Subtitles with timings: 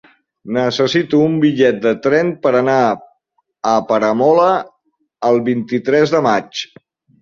[0.55, 2.79] Necessito un bitllet de tren per anar
[3.75, 4.51] a Peramola
[5.33, 6.69] el vint-i-tres de maig.